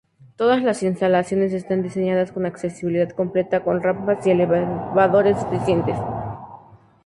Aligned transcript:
Todas 0.35 0.63
las 0.63 0.81
instalaciones 0.81 1.53
están 1.53 1.83
diseñadas 1.83 2.31
con 2.31 2.47
accesibilidad 2.47 3.09
completa 3.11 3.63
con 3.63 3.83
rampas 3.83 4.25
y 4.25 4.31
elevadores 4.31 5.39
suficientes. 5.39 5.95